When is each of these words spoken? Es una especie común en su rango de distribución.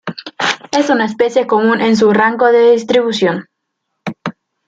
Es 0.71 0.89
una 0.89 1.05
especie 1.05 1.45
común 1.45 1.79
en 1.79 1.95
su 1.95 2.11
rango 2.11 2.47
de 2.51 2.71
distribución. 2.71 3.45